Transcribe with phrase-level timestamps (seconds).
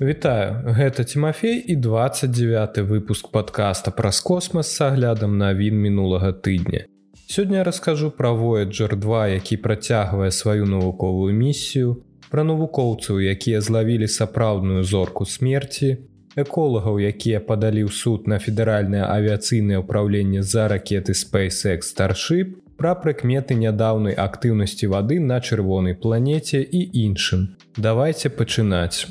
[0.00, 6.84] Вітаю, гэта Тимофей і 29 выпуск подкаста праз космас с аглядам навін мінулага тыдня.
[7.26, 14.84] Сёння раскажу пра Voyager 2, які працягвае сваю навуковую місію, пра навукоўцаў, якія злавілі сапраўдную
[14.84, 16.04] зорку смерти,
[16.36, 23.56] эколагаў, якія падалі ў суд на федэральнае авіяцыйнае ўправленне за ракеты SpaceX Starship, пра прыкметы
[23.56, 27.56] нядаўнай актыўнасці вады на чырвонай планеце і іншым.
[27.80, 29.08] Давайте пачынаць.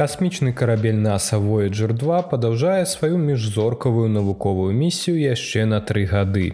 [0.00, 6.46] Касмічны карабель NASA Voyager 2 падаўжае сваю міжзоркавую навуковую місію яшчэ на тры гады.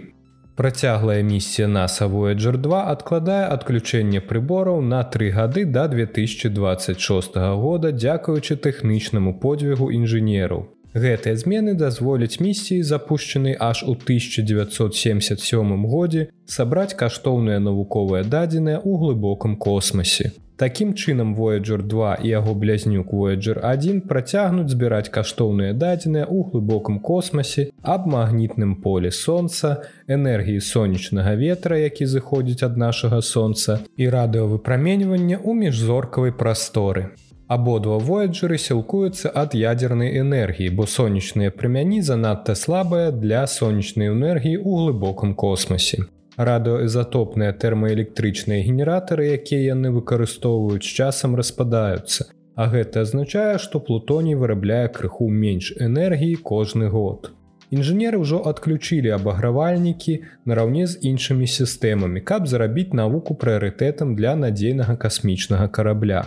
[0.56, 8.56] Працяглая місія NASA Voyager 2 адкладае адключэнне прыбораў на тры гады да 2026 года дзякуючы
[8.56, 10.75] тэхнічнаму подвігу інжынераў.
[10.96, 19.60] Гэтыя змены дазволяць місіі, запущенай аж у 1977 годзе, сабраць каштоўныя навуковыя дадзеныя ў глыбокім
[19.60, 20.32] космосе.
[20.56, 26.96] Такім чынам Voyager 2 і яго блязнюк Voyager 1 працягнуць збіраць каштоўныя дадзеныя ў глыбокім
[27.04, 35.44] космосе аб магнітным поле сонца, энергіі сонечнага ветра, які зыходзіць ад нашага сонца і радыёвыпраменьвання
[35.44, 37.12] ў міжзоркавай прасторы.
[37.46, 44.70] Абодва вояджеры сілкуюцца ад ядзернай энергіі, бо сонечныя прымяні занадта слабыя для сонечнай энергіі ў
[44.80, 46.10] глыбокім космосе.
[46.36, 52.26] Радыоізатопныя тэрмаэлектрычныя генератары, якія яны выкарыстоўваюць часам распадаюцца.
[52.58, 57.30] А гэта азначае, што плутоній вырабляе крыху менш энергіі кожны год.
[57.70, 60.18] Інжынеры ўжо адключілі абагравальнікі
[60.50, 66.24] нараўне з іншымі сістэмамі, каб зарабіць навуку прыярытэтам для надзейнага касмічнага карабля.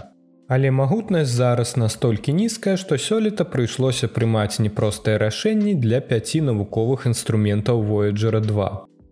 [0.50, 7.83] Але магутнасць зараз настолькі нізкая, што сёлета прыйшлося прымаць непростыя рашэнні для пяці навуковых інструментаў
[7.89, 8.69] Voyager 2.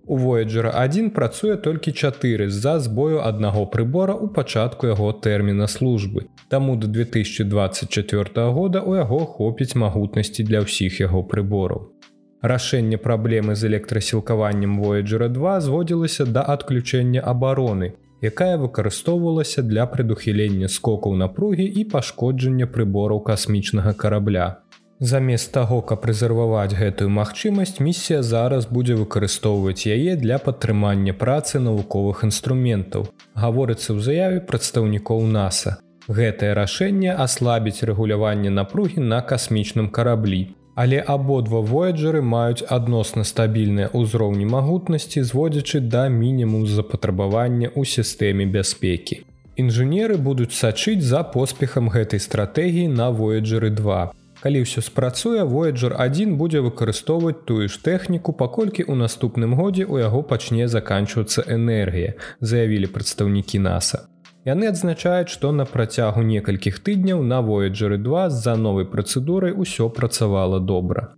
[0.07, 6.25] У Voyager 1 працуе толькі 4 з-за збою аднаго прыбора ў пачатку яго тэрміна службы.
[6.49, 11.93] Таму до 2024 года у яго хопіць магутнасці для ўсіх яго прыбораў.
[12.41, 21.15] Рашэнне праблемы з электрасілкаваннем Voyager 2 зводзілася да адключэння абароны, якая выкарыстоўвалася для прадухілення скокаў
[21.15, 24.61] напругі і пашкоджання прыбораў касмічнага карабля.
[24.99, 32.23] Замест таго, каб рэзерваваць гэтую магчымасць, місія зараз будзе выкарыстоўваць яе для падтрымання працы навуковых
[32.25, 33.05] інструментаў.
[33.37, 35.77] Гаворыцца ў заяве прадстаўнікоў NASAа.
[36.07, 44.45] Гэтае рашэнне аслабіць рэгуляванне напругі на касмічным караблі, Але абодва вояджеры маюць адносна стабільныя ўзроўні
[44.45, 49.25] магутнасці, зводзячы да мінімум запатрабавання ў сістэме бяспекі.
[49.57, 54.13] Інжынеры будуць сачыць за поспехам гэтай стратэгіі на вояджеры 2.
[54.43, 60.05] Калі ўсё спрацуе, вояджер 1 будзе выкарыстоўваць тую ж тэхніку, паколькі ў наступным годзе ў
[60.05, 64.05] яго пачне заканчвацца энергія, заявілі прадстаўнікі NASAа.
[64.47, 70.59] Яны адзначаюць, што на працягу некалькіх тыдняў на Voyager 2 з-за новай працэдурай усё працавала
[70.59, 71.09] добра.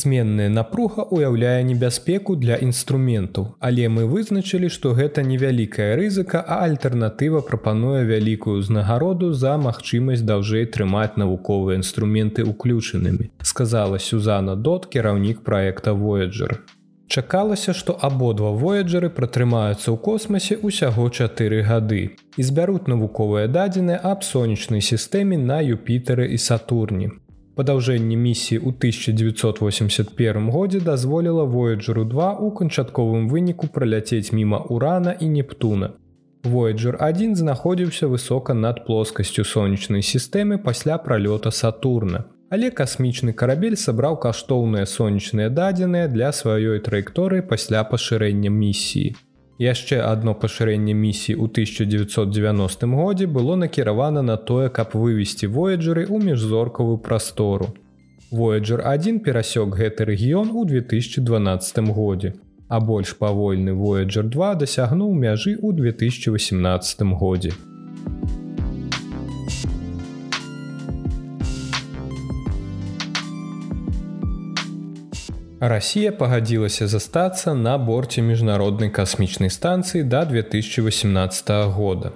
[0.00, 7.40] Зменная напруга ўяўляе небяспеку для інструментаў, але мы вызначылі, што гэта невялікая рызыка, а альтэрнатыва
[7.48, 15.96] прапануе вялікую ўзнагароду за магчымасць даўжэй трымаць навуковыя інструменты ўключанымі, сказала Сюзана Дот, кіраўнік проекта
[15.96, 16.60] Voyager.
[17.14, 24.26] Чакалася, што абодва вояджеры пратрымаюцца ў космосе ўсяго чатыры гады і збяруць навуковыя дадзеныя аб
[24.26, 27.12] сонечнай сістэме на Юпітары і Сатурні.
[27.54, 35.30] Падаўжэнне місіі ў 1981 годзе дазволіла Voyagerу 2 у канчатковым выніку праляцець міма урана і
[35.38, 35.94] Нептуна.
[36.42, 44.16] Voyager 1 знаходзіўся высока над плоскасцю сонечнай сістэмы пасля пралёта Сатурна але касмічны карабель сабраў
[44.22, 49.14] каштоўныя сонечныя дадзеныя для сваёй траекторыі пасля пашырэння місіі.
[49.58, 56.22] Яшчэ адно пашырэнне місіі ў 1990 годзе было накіравана на тое, каб вывесці вояджеры ў
[56.30, 57.74] міжзоркавую прастору.
[58.30, 62.34] Voyager 1 перасёк гэты рэгіён у 2012 годзе,
[62.68, 67.54] а больш павольны Voyager 2 дасягнуў мяжы ў 2018 годзе.
[75.66, 82.12] Расія пагадзілася застацца на борце міжнароднай касмічнай станцыі да 2018 года.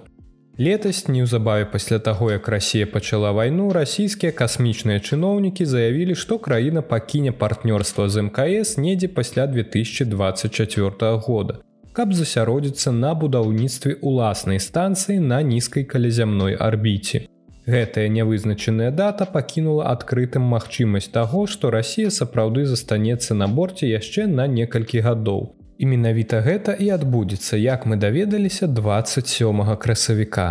[0.58, 7.32] Летась неўзабаве пасля таго, як Расія пачала вайну, расійскія касмічныя чыноўнікі заявілі, што краіна пакіне
[7.32, 11.58] партнёрства з МКС недзе пасля 2024 года,
[11.96, 17.24] каб засяродзіцца на будаўніцтве уласнай станцыі на нізкай калязямной арбіце.
[17.68, 24.46] Гэтая нявызначаная дата пакінула адкрытым магчымасць таго, што Расія сапраўды застанецца на борце яшчэ на
[24.48, 25.52] некалькі гадоў.
[25.76, 30.48] І менавіта гэта і адбудзецца, як мы даведаліся 27 красавіка.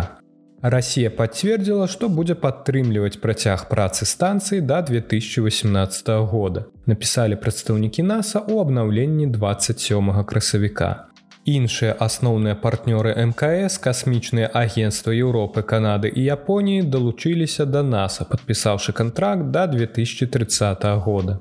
[0.62, 6.66] Расія пацвердзіла, што будзе падтрымліваць працяг працы станцыі да 2018 года.
[6.86, 11.07] Напісалі прадстаўнікі NASAа ў абнаўленні 27 красавіка.
[11.48, 19.48] Іншыя асноўныя партнёры МКС, касмічныя агенцтва Еўропы, Канады і Японіі далучыліся да NASAа, падпісаўшы кантракт
[19.54, 21.38] да 2030 года.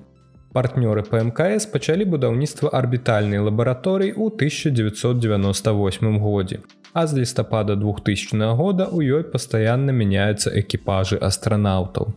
[0.55, 6.63] Партнёры ПМКС пачалі будаўніцтва арбітальнай лабараторыі ў 1998 годзе
[6.93, 12.15] а з лістапада 2000 года ў ёй пастаянна мяняюцца экіпажы астранаўтаў.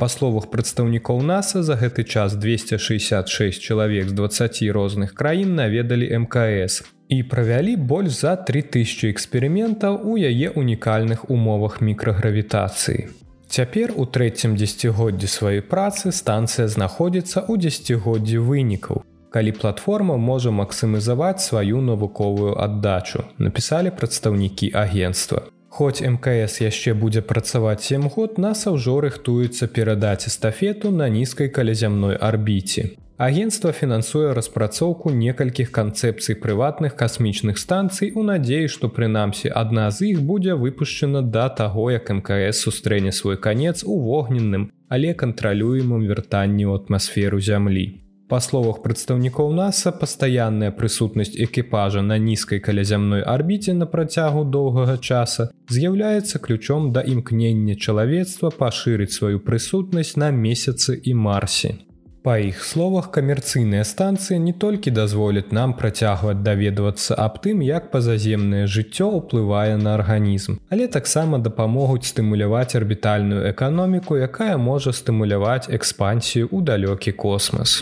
[0.00, 6.95] Па словах прадстаўнікоў NASAа за гэты час 266 чалавек з 20 розных краін наведалі МКС
[7.08, 13.08] і правялі больш за 3000 эксперыментаў у яе унікальных умовах мікрагравітацыі.
[13.48, 21.44] Цяпер у трэцім дзегоддзі сваёй працы станцыя знаходзіцца ў дзегоддзі вынікаў, калі платформа можа максімізаваць
[21.44, 25.42] сваю навуковую аддачу напісалі прадстаўнікі агенства
[25.76, 32.16] Хоць мкс яшчэ будзе працаваць 7 год наса ўжо рыхтуецца перадаць эстафету на нізкай калязямной
[32.28, 32.84] арбіце
[33.16, 40.20] Агенцтва фінансуе распрацоўку некалькіх канцэпцый прыватных касмічных станцый у надзеі, што прынамсі адна з іх
[40.20, 46.76] будзе выпушчана да таго, як мкс сустрэне свой канец у вогненным, але кантралюемым вяртанні ў
[46.76, 48.04] атмасферу зямлі.
[48.28, 55.48] Па словах прадстаўнікоў NASAа пастаянная прысутнасць экіпажа на нізкай калязямной арбіце на працягу доўгага часа
[55.72, 61.78] з'яўляецца ключом да імкнення чалавецтва пашырыць сваю прысутнасць на месяцы і марсе.
[62.26, 68.64] Па іх словах камерцыйныя станцыі не толькі дазволяць нам працягваць даведвацца аб тым, як пазаземнае
[68.76, 76.66] жыццё ўплывае на арганізм, але таксама дапамогуць стымуляваць арбітальную эканоміку, якая можа стымуляваць экспансію ў
[76.66, 77.78] далёкі космас.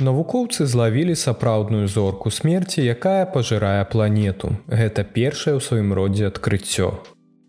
[0.00, 4.56] Навукоўцы злавілі сапраўдную зорку смерці, якая пажырае планету.
[4.64, 6.88] Гэта першае ў сваім родзе адкрыццё.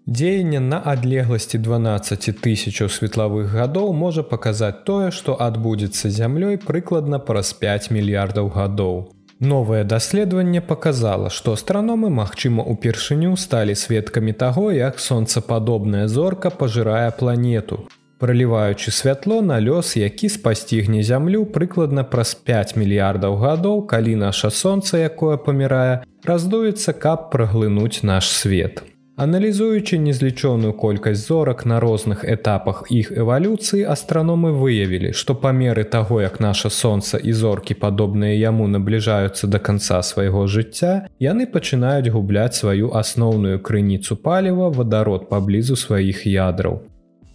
[0.03, 7.53] Дзеянне на адлегласці 12 тысячаў светлавых гадоў можа паказаць тое, што адбудзецца зямлёй прыкладна праз
[7.63, 8.99] 5 мільярдаў гадоў.
[9.39, 17.87] Новае даследаванне паказала, што астраномы, магчыма, упершыню сталі сведкамі таго, як сонцападобная зорка пажырае планету
[18.21, 25.01] праліваючы святло на лёс, які спасцігне зямлю прыкладна праз 5 мільярдаў гадоў, калі наша сонца,
[25.01, 28.83] якое памірае, раздуецца, каб праглынуць наш свет.
[29.21, 36.39] Аналізуючы незлічоную колькасць зорак на розных этапах іх эвалюцыі, астраномы выявілі, што памеры таго, як
[36.39, 42.93] наша сонца і зоркі падобныя яму набліжаюцца да канца свайго жыцця, яны пачынаюць губляць сваю
[42.97, 46.81] асноўную крыніцу паліва вадарод паблізу сваіх ядраў.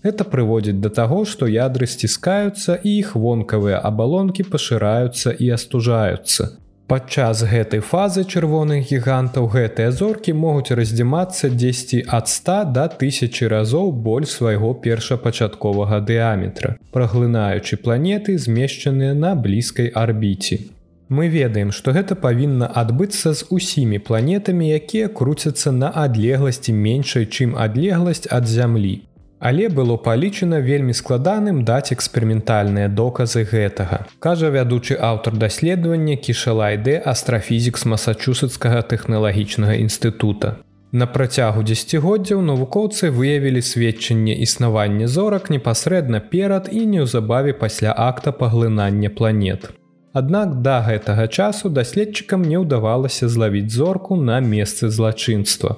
[0.06, 6.52] Это прыводзіць да таго, што ядры сціскаюцца і іх вонкавыя абалонкі пашыраюцца і астужаюцца.
[6.86, 13.90] Падчас гэтай фазы чырвоных гігантаў гэтыя зоркі могуць раздзімацца 10 ад 100 да 1000 разоў
[14.06, 20.60] боль свайго першапачатковага дыаметра, праглынаючы планеты, змешчаныя на блізкай арбіце.
[21.08, 27.58] Мы ведаем, што гэта павінна адбыцца з усімі планетамі, якія круцяцца на адлегласці меншай, чым
[27.66, 28.94] адлегласць ад зямлі.
[29.38, 34.06] Але было палічана вельмі складаным даць эксперыментальныя доказы гэтага.
[34.18, 40.56] Кажа вядучы аўтар даследавання кішалайдэ астрафізік з масачусацкага тэхналагічнага інстытута.
[40.92, 49.10] На працягу дзегоддзяў навукоўцы выявілі сведчанне існавання зорак непасрэдна перад і неўзабаве пасля акта паглынання
[49.10, 49.68] планет.
[50.16, 55.76] Аднак да гэтага часу даследчыкам не ўдавалася злавіць зорку на месцы злачынства.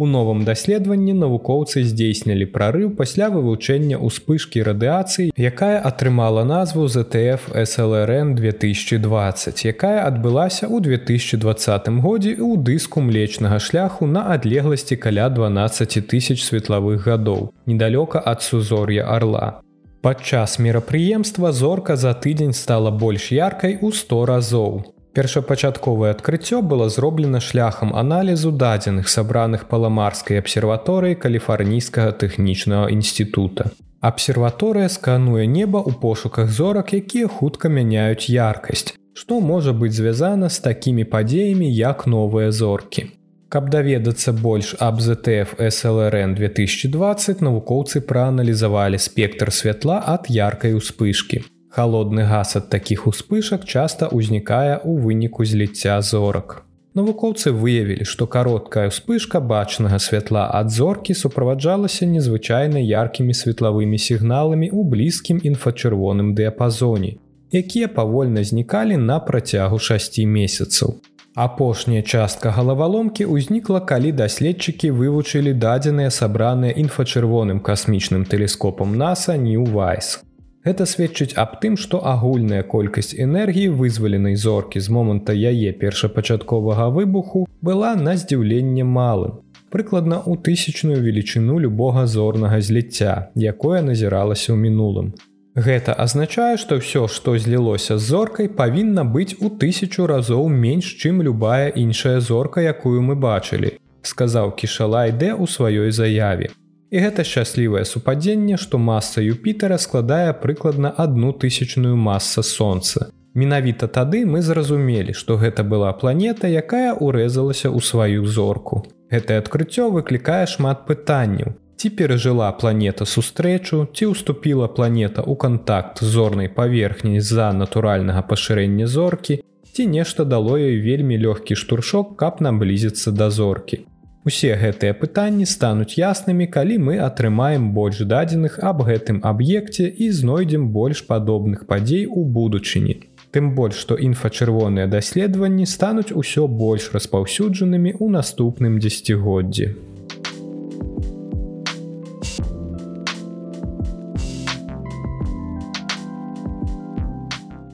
[0.00, 8.30] У новым даследаванні навукоўцы здзейснілі прарыў пасля вывучэння ўспышкі радыяцыі, якая атрымала назву ZTF SLRN
[8.38, 16.40] 2020, якая адбылася ў 2020 годзе ў дыску млечнага шляху на адлегласці каля 12 тысяч
[16.48, 19.60] светлавых гадоў, недалёка ад сузор'я арла.
[20.00, 24.72] Падчас мерапрыемства зорка за тыдзень стала больш яркай у 100 разоў.
[25.12, 33.74] Першапачатковае адкрыццё было зроблена шляхам аналізу дадзеных сабраных паламарскай абсерваторыі каліфарнійскага тэхнічнага інстытута.
[34.00, 40.62] Абсерваторыя скануе неба ў пошуках зорак, якія хутка мяняюць яркасць, што можа быць звязана з
[40.62, 43.10] такімі падзеямі як новыя зоркі.
[43.50, 51.42] Каб даведацца больш аб ZTF SLRN 2020 навукоўцы прааналізавалі спектр святла ад яркай успышкі.
[51.70, 56.64] Халодны газ ад такіх успышак часта ўзнікае ў выніку зліцця зорак.
[56.98, 64.80] Навукоўцы выявілі, што кароткая ўспышка бачнага святла ад зоркі суправаджалася незвычайна яркімі светлавымі сігналамі ў
[64.94, 67.12] блізкім інфачырвоным дыяпазоне,
[67.54, 70.98] якія павольна знікалі на працягу 6 месяцаў.
[71.38, 80.18] Апошняя частка галаваломкі ўзнікла, калі даследчыкі вывучылі дадзеныя сабраныя інфачырвоным касмічным тэлескопам NASAа New Вайс.
[80.60, 87.46] Гэта сведчыць аб тым, што агульная колькасць энергіі вызваленай зоркі з моманта яе першапачатковага выбуху
[87.64, 89.40] была на здзіўленне малым.
[89.72, 95.10] Прыкладна ў тысячную велічыню любога зорнага зліцця, якое назіралася ў мінулым.
[95.56, 101.24] Гэта азначае, што ўсё, што злілося з зоркай, павінна быць у тысячу разоў менш, чым
[101.24, 106.52] любая іншая зорка, якую мы бачылі, сказаў кішалайдэ ў сваёй заяве.
[106.90, 113.10] І гэта шчаслівае супадзенне, што маса Юпітера складае прыкладна одну тысячную маса сонца.
[113.34, 118.82] Менавіта тады мы зразумелі, што гэта была планета, якая ўрэзалася ў сваю зорку.
[119.14, 121.54] Гэтае адкрыццё выклікае шмат пытанняў.
[121.78, 129.38] Ці перажыла планета сустрэчу, ці ўступіла планета ў кантакт зорнай паверхняй з-за натуральнага пашырэння зоркі,
[129.72, 133.86] ці нешта дало ёй вельмі лёгкі штуршок, каб наблізіцца да зоркі.
[134.28, 140.68] Усе гэтыя пытанні стануць яснымі, калі мы атрымаем больш дадзеных аб гэтым аб'екце і знойдзем
[140.76, 143.00] больш падобных падзей у будучыні.
[143.32, 149.72] Тым больш, што інфачырвоныя даследаванні стануць усё больш распаўсюджанымі ў наступным дзегоддзі.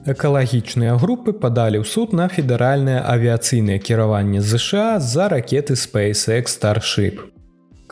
[0.07, 7.19] Экалагічныя групы падалі ў суд на федэральнае авіяцыйнае кіраванне ЗША з-за ракеты SpaceX Starship.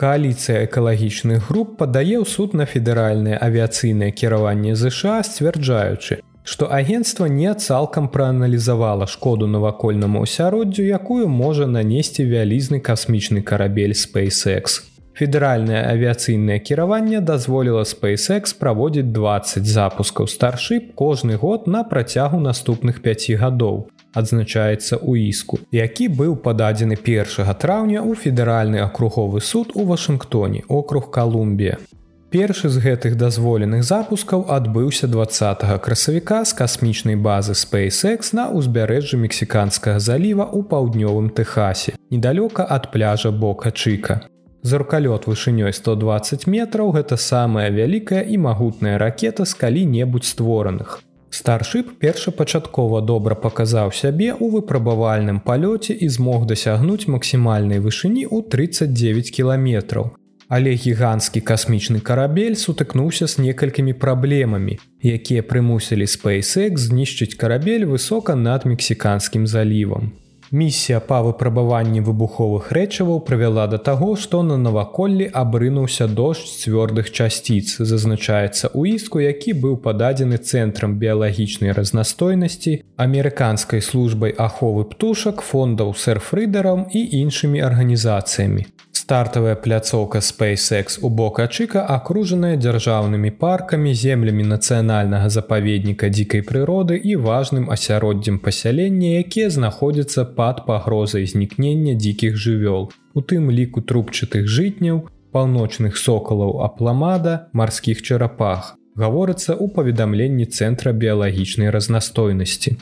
[0.00, 7.52] Кааліцыя экалагічных груп падае ў суд на федэральнае авіяцыйнае кіраванне ЗША, сцвярджаючы, што агенцтва не
[7.52, 14.80] цалкам прааналізавала шкоду навакольнаму асяроддзю, якую можа нанесці вялізны касмічны карабель SpaceX.
[15.16, 23.40] Федэральнае авіяцыйнае кіраванне дазволіла SpaceX праводзіць 20 запускаў старship кожны год на працягу наступных 5
[23.40, 23.88] гадоў.
[24.12, 31.10] Адзначаецца ў іску, які быў пададзены 1 траўня ў федэральны акруговы суд у Вашынгтоне, округ
[31.10, 31.80] Калумбія.
[32.28, 39.96] Першы з гэтых дазволеных запускаў адбыўся 20 красавіка з касмічнай базы SpaceX на ўзбярэжжы мексіканскага
[39.96, 44.26] заліва ў паўднёвым Тэхасе, недалёка ад пляжа Бока Чыка.
[44.62, 51.02] Зоркалёт вышынёй 120 метраў гэта самая вялікая і магутная ракета з калі-небудзь створаных.
[51.30, 59.30] Старшып першапачаткова добра паказаў сябе ў выпрабавальным палёце і змог дасягнуць максімальнай вышыні ў 39
[59.30, 60.14] кіламетраў.
[60.48, 68.64] Але гіганцкі касмічны карабель сутыкнуўся з некалькімі праблемамі, якія прымусілі SpaceX знішчыць карабель высока над
[68.64, 70.14] мексіканскім залівам.
[70.52, 77.82] Місія па выпрабаванні выбуховых рэчываў прывяла да таго, што на наваколлі абрынуўся дождж цвёрдых часціц,
[77.82, 86.86] зазначаецца ў іску, які быў пададзены цэнтрам біялагічнай разнастойнасці, амерыканскай службай аховы птушак, фондаў сэрфрыдарам
[86.94, 88.70] і іншымі арганізацыямі.
[89.06, 97.14] Стартавая пляцоўка SpaceX у бок Ачыка акружаная дзяржаўнымі паркамі, землямі нацыянальнага запаведніка дзікай прыроды і
[97.26, 105.06] важным асяроддзем пасялення, якія знаходзяцца пад пагрозай знікнення дзікіх жывёл, у тым ліку трубчатых жытняў,
[105.30, 108.74] паўночных сокалаў апламада, марскіх чарапах.
[108.98, 112.74] Гаворыцца ў паведамленні цэнтра біялагічнай разнастойнасці.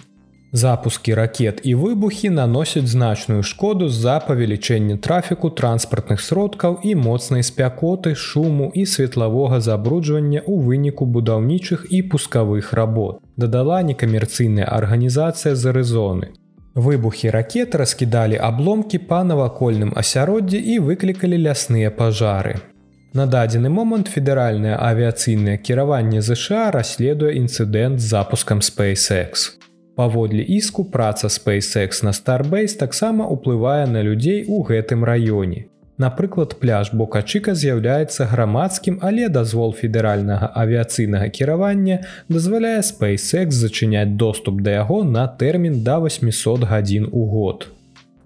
[0.54, 8.14] Запускі ракет і выбухі наносяць значную шкоду з-за павелічэння трафіку транспартных сродкаў і моцнай спякоты,
[8.14, 13.18] шуму і светлавога забруджвання ў выніку будаўнічых і пускавых работ.
[13.36, 16.30] Дадала некамерцыйная арганізацыя з арызоны.
[16.78, 22.62] Выбухі ракет раскідалі абломкі па навакольным асяроддзі і выклікалі лясныя пажары.
[23.10, 29.63] На дадзены момант федэральнае авіяцыйнае кіраванне ЗША расследуе інцыдэнт з запускам SpaceX.
[29.96, 35.70] Паводле іску праца SpaceX на Starbase таксама ўплывае на людзей у гэтым раёне.
[35.98, 44.82] Напрыклад, пляж Бокачыка з'яўляецца грамадскім, але дазвол федэральнага авіяцыйнага кіравання дазваляе SpaceX зачыняць доступ да
[44.82, 47.70] яго на тэрмін да 800 гадзін у год.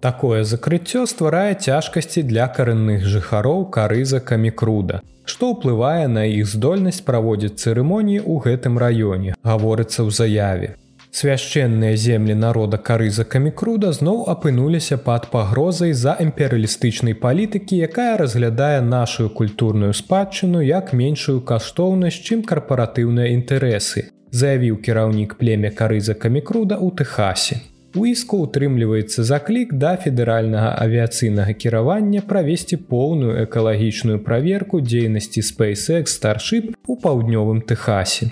[0.00, 7.60] Такое закрыццё стварае цяжкасці для карэнных жыхароў карыза камікруда, што ўплывае на іх здольнасць праводзіць
[7.60, 10.78] цырымоніі ў гэтым раёне, гаворыцца ў заяве.
[11.10, 19.30] Свяшчэнныя землі народа карыза камікруда зноў апынуліся пад пагрозай за імперыялістычнай палітыкі, якая разглядае нашу
[19.30, 27.64] культурную спадчыну як меншую каштоўнасць, чым карпаратыўныя інтарэсы, заявіў кіраўнік племя карыза камікруда ў Тэхасе.
[27.96, 36.76] У іску утрымліваецца заклік да федэральнага авіяцыйнага кіравання правесці поўную экалагічную праверку дзейнасці SpaceX Starship
[36.86, 38.28] у паўднёвым Тэхасе.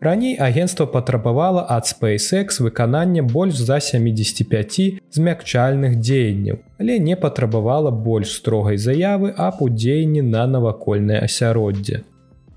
[0.00, 8.32] Раней агенцтва патрабавала ад SpaceX выканання больш за 75 змякчальных дзеянняў, але не патрабавала больш
[8.40, 12.02] строгай заявы аб удзеянні на навакольнае асяроддзе.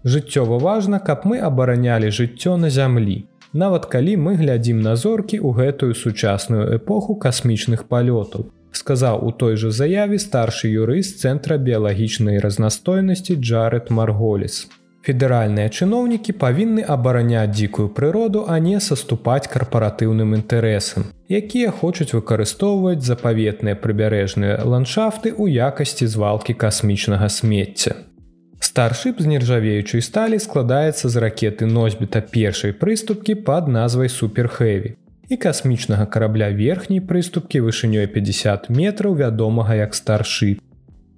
[0.04, 5.54] Жыццёва важна, каб мы абаранялі жыццё на зямлі нават калі мы глядзім на зоркі ў
[5.54, 13.38] гэтую сучасную эпоху касмічных палётаў сказаў у той жа заяве старшы юрыст цэнтра біялагічнай разнастойнасці
[13.38, 14.66] Джаред марголіс
[15.08, 21.10] федэральныя чыноўнікі павінны абараняць дзікую прыроду а не саступаць карпаратыўным інтарэсам
[21.42, 28.00] якія хочуць выкарыстоўваць запаветныя прыбярэжныя ландшафты ў якасці звалкі касмічнага смецця
[28.64, 34.96] Старшып з нержавеючай сталі складаецца з ракеты носьбіта першай прыступкі пад назвай суперхэві
[35.30, 40.62] і касмічнага карабля верхняй прыступкі вышынёй 50 метраў вядомага як старшып.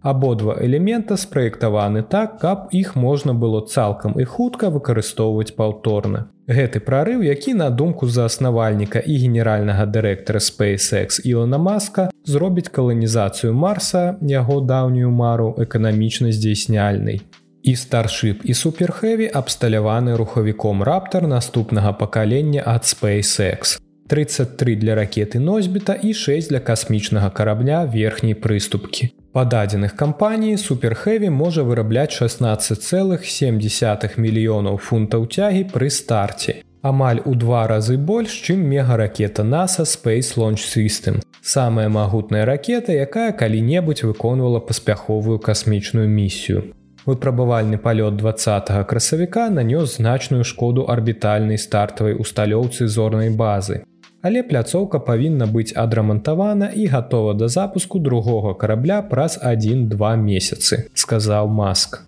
[0.06, 6.30] Абодва элемента спраектаваны так, каб іх можна было цалкам і хутка выкарыстоўваць паўторна.
[6.46, 14.22] Гэты прарыў, які на думку зааснавальніка і генеральнага дырэктара SpaceX Ілона Маска зробіць каланізацыю Марса,
[14.22, 17.26] яго даўнюю мару эканамічна здзейсняльнай.
[17.66, 23.82] І старшып і суперхэві абсталяваны рухавіком раптар наступнага пакалення ад SpaceX.
[24.08, 29.10] 33 для ракеты носьбіта і 6 для касмічнага карабля верхняй прыступкі.
[29.36, 36.56] Па дадзеных кампаніі суперхэві можа вырабляць 16,7 мільёнаў фунтаў цягі пры старце.
[36.92, 41.20] Амаль у два разы больш, чым мегаракета NASA Space Launch System.
[41.42, 46.64] Самая магутная ракета, якая калі-небудзь выконвала паспяховую касмічную місію
[47.06, 53.84] выпрабавальны палёт 20 красавіка нанёс значную шкоду арбітальнай стартавай усталёўцы зорнай базы.
[54.26, 61.46] Але пляцоўка павінна быць адрамантавана і гатова да запуску другога карабля праз 1-2 месяцы, сказаў
[61.60, 62.00] Маск.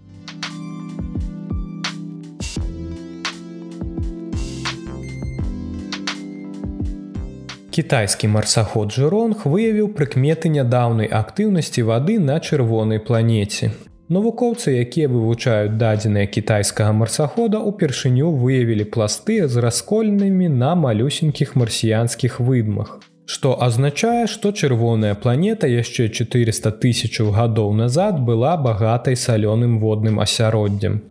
[7.69, 13.69] Кітайскі марсаход Жронг выявіў прыкметы нядаўнай актыўнасці вады на чырвонай планеце.
[14.07, 23.01] Навукоўцы, якія вывучаюць дадзеныя кітайскага марсахода, упершыню выявілі пласты з раскольнымі на малюсенькіх марсіянскіх выдмах.
[23.27, 31.01] Што азначае, што чырвоная планета яшчэ 400 тысячаў гадоў назад была багатай салёным водным асяроддзям.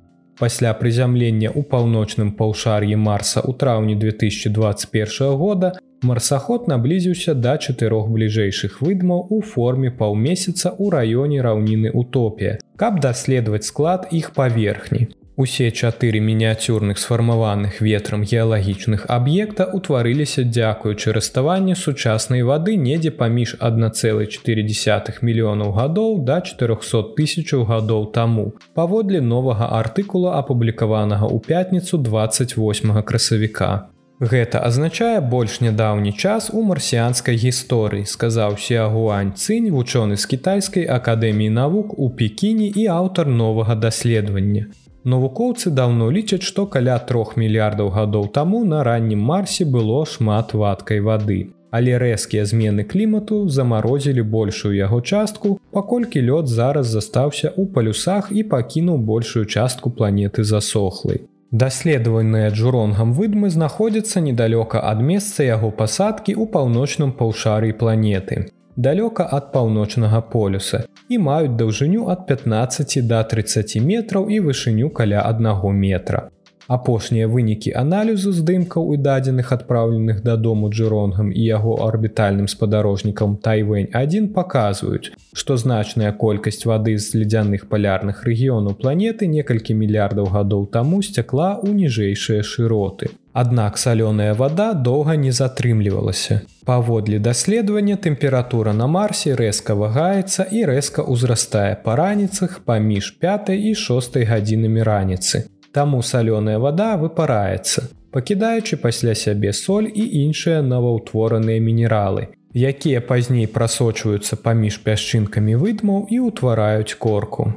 [0.41, 8.81] Пасля прызямлення ў паўночным паўшар'і Марса ў траўні 2021 года Марсаход наблізіўся да чатырох бліжэйшых
[8.85, 15.09] выдмаў у форме паўмесяца ў раёне раўніны Утопія, каб даследаваць склад іх паверхні.
[15.37, 25.21] Усе чатыры мініяцюрных сфармаваных ветрам геалагічных аб'екта ўтварыліся дзякуючы раставанню сучаснай вады недзе паміж 1,4
[25.21, 28.47] мільёнаў гадоў да 400 тысячаў гадоў таму.
[28.73, 33.93] Паводле новага артыкула апублікаванага ў пятніцу 28 красавіка.
[34.21, 41.53] Гэта азначае больш нядаўні час у марсіянскай гісторыі, сказаў Сіагуань Цынь, вучоны з кітайскай акадэміі
[41.53, 44.73] навук у пекіне і аўтар новага даследавання.
[45.05, 51.05] Навукоўцы даўно лічаць, што каля трох мільярдаў гадоў таму на раннім марсе было шмат вадкай
[51.05, 51.53] вады.
[51.71, 58.49] Але рэзкія змены клімату замарозілі большую яго частку, паколькі лёд зараз застаўся ў палюсах і
[58.49, 61.27] пакінуў большую частку планеты засохлай.
[61.53, 69.53] Даследаваныя джуронгам выдмы знаходзяцца недалёка ад месца яго пасадкі ў паўночным паўшарый планеты, далёка ад
[69.53, 76.31] паўночнага полюса і маюць даўжыню ад 15 да 30 метраў і вышыню каля аднаго метра.
[76.67, 85.15] Апошнія вынікі аналізу здымкаў і дадзеных адпраўленых дадому джеронгам і яго арбітальным спадарожнікам Тайвэнь-1 паказваюць,
[85.33, 91.71] што значная колькасць вады з ледзяных палярных рэгіёнаў планеты некалькі мільярдаў гадоў таму сцякла ў
[91.87, 93.15] ніжэйшыя шыроты.
[93.37, 96.41] Аднак салёная вада доўга не затрымлівалася.
[96.65, 103.75] Паводле даследавання тэмпература на марсе рэзка вагаецца і рэзка ўзрастае па раніцах паміж 5 і
[103.75, 105.45] 6 гадзінамі раніцы.
[105.77, 107.83] Таму салёная вада выпараецца,
[108.17, 112.23] пакідаючы пасля сябе соль і іншыя новаўтвораныя мінералы,
[112.57, 117.53] якія пазней прасочваюцца паміж пясчынкамі выдмаў і ўтвараюць корку.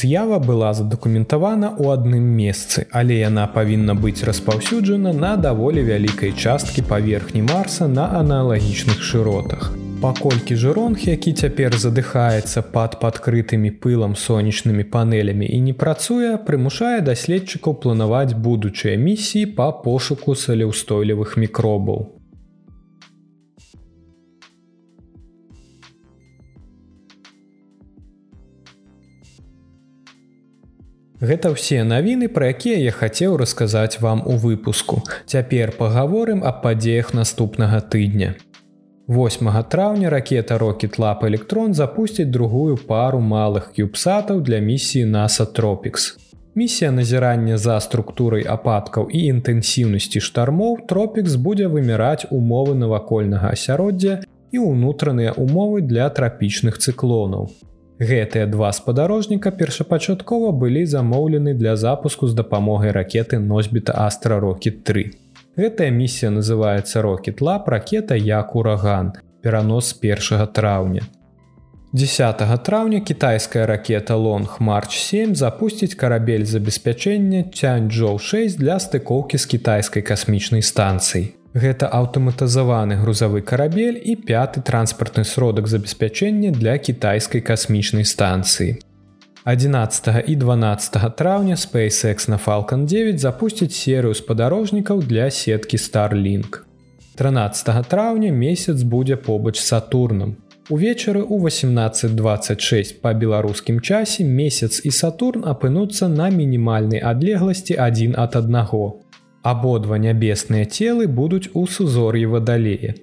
[0.00, 6.82] З'ява была задакументавана ў адным месцы, але яна павінна быць распаўсюджана на даволі вялікай часткі
[6.90, 15.48] паверхні Марса на аналагічных шыротах паколькі жыронг які цяпер задыхаецца пад падкрытымі пылам сонечнымі панелямі
[15.56, 22.08] і не працуе прымушае даследчыкаў планаваць будучыя місіі па пошуку салеўстойлівых мікробаў
[31.20, 35.04] Гэта ўсе навіны, пра якія я хацеў расказаць вам у выпуску.
[35.28, 38.40] Цяпер пагаворым аб падзеях наступнага тыдня.
[39.10, 46.16] 8 траўня ракета Рокет Лап Электрон запусціць другую пару малых кюбсатаў для місіі NASA Тропікс.
[46.54, 54.20] Місія назірання за структурай ападкаў і інтэнсіўнасці штармоў Тропікс будзе выміраць умовы навакольнага асяроддзя
[54.54, 57.50] і ўнутраныя умовы для трапічных цыклонаў.
[57.98, 65.10] Гэтыя два спадарожніка першапачаткова былі замоўлены для запуску з дапамогай ракеты носьбіта Астрарокет 3.
[65.56, 71.02] Гэтая місія называецца Рокетлап ракета як ураган, перанос з 1 траўня.
[71.92, 79.46] 10 траўня кітайская ракета Лонг Марч 7 запусціць карабель забеспячэння Цяньчжоу 6 для стыкоўкі з
[79.46, 81.34] кітайскай касмічнай станцыі.
[81.50, 88.78] Гэта аўтаматызаваны грузавы карабель і пяты транспартны сродак забеспячэння для кітайскай касмічнай станцыі.
[89.44, 96.60] 11 і 12 траўня SpaceX на Falcon 9 запусціць серыю спадарожнікаў для сеткі Starlink.
[97.16, 100.36] 13 траўня месяц будзе побач Сатурнам.
[100.68, 108.36] Увечары ў 1826 па беларускім часе месяц і Сатурн апынуцца на мінімальнай адлегласці адзін ад
[108.36, 109.00] аднаго.
[109.42, 112.94] Абодва нябесныя целы будуць у сузор'і вадалее.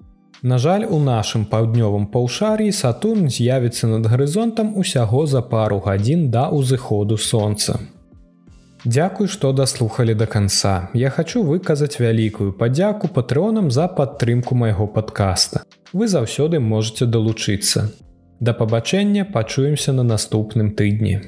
[0.44, 6.50] На жаль, у нашым паўднёвым паўшар'і Сатурн з'явіцца над гарызонтам усяго за пару гадзін да
[6.54, 7.80] ўзыходу сонца.
[8.86, 10.90] Дзякуй, што даслухалі да канца.
[10.94, 15.64] Я хачу выказаць вялікую падзяку патрыонам за падтрымку майго падкаста.
[15.92, 17.90] Вы заўсёды можете далучыцца.
[18.40, 21.22] Да пабачэння пачуемся на наступным тыдні.